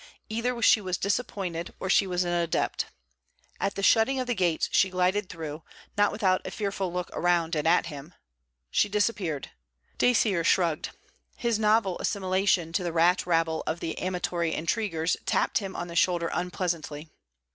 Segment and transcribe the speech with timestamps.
[0.29, 2.87] Either she was disappointed or she was an adept.
[3.59, 5.61] At the shutting of the gates she glided through,
[5.95, 8.15] not without a fearful look around and at him.
[8.71, 9.51] She disappeared.
[9.99, 10.89] Dacier shrugged.
[11.35, 16.31] His novel assimilation to the rat rabble of amatory intriguers tapped him on the shoulder
[16.33, 17.11] unpleasantly.